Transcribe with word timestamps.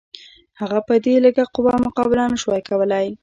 هغه 0.61 0.79
په 0.87 0.93
دې 1.03 1.15
لږه 1.25 1.45
قوه 1.55 1.73
مقابله 1.85 2.23
نه 2.31 2.37
شوای 2.41 2.61
کولای. 2.69 3.07